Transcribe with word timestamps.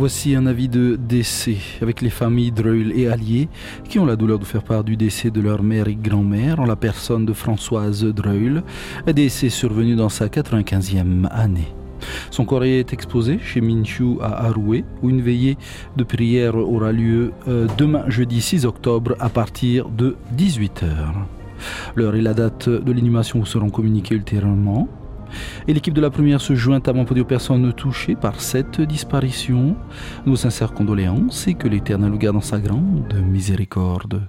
Voici 0.00 0.34
un 0.34 0.46
avis 0.46 0.70
de 0.70 0.96
décès 0.96 1.58
avec 1.82 2.00
les 2.00 2.08
familles 2.08 2.52
Dreul 2.52 2.90
et 2.98 3.08
Allier 3.08 3.50
qui 3.86 3.98
ont 3.98 4.06
la 4.06 4.16
douleur 4.16 4.38
de 4.38 4.46
faire 4.46 4.62
part 4.62 4.82
du 4.82 4.96
décès 4.96 5.30
de 5.30 5.42
leur 5.42 5.62
mère 5.62 5.88
et 5.88 5.94
grand-mère 5.94 6.58
en 6.58 6.64
la 6.64 6.74
personne 6.74 7.26
de 7.26 7.34
Françoise 7.34 8.06
Dreul, 8.06 8.62
un 9.06 9.12
décès 9.12 9.50
survenu 9.50 9.96
dans 9.96 10.08
sa 10.08 10.28
95e 10.28 11.28
année. 11.30 11.68
Son 12.30 12.46
corps 12.46 12.64
est 12.64 12.94
exposé 12.94 13.38
chez 13.44 13.60
Minchu 13.60 14.16
à 14.22 14.46
Aroué, 14.46 14.86
où 15.02 15.10
une 15.10 15.20
veillée 15.20 15.58
de 15.98 16.04
prière 16.04 16.56
aura 16.56 16.92
lieu 16.92 17.32
euh, 17.46 17.66
demain 17.76 18.08
jeudi 18.08 18.40
6 18.40 18.64
octobre 18.64 19.16
à 19.20 19.28
partir 19.28 19.90
de 19.90 20.16
18h. 20.34 20.94
L'heure 21.94 22.14
et 22.14 22.22
la 22.22 22.32
date 22.32 22.70
de 22.70 22.90
l'inhumation 22.90 23.44
seront 23.44 23.68
communiquées 23.68 24.14
ultérieurement. 24.14 24.88
Et 25.68 25.74
l'équipe 25.74 25.94
de 25.94 26.00
la 26.00 26.10
première 26.10 26.40
se 26.40 26.54
joint 26.54 26.80
à 26.86 26.92
mon 26.92 27.04
aux 27.04 27.24
personnes 27.24 27.72
touchées 27.72 28.14
par 28.14 28.40
cette 28.40 28.80
disparition. 28.80 29.76
Nos 30.26 30.36
sincères 30.36 30.72
condoléances 30.72 31.48
et 31.48 31.54
que 31.54 31.68
l'Éternel 31.68 32.10
nous 32.10 32.18
garde 32.18 32.36
dans 32.36 32.40
sa 32.40 32.58
grande 32.58 33.14
miséricorde. 33.28 34.22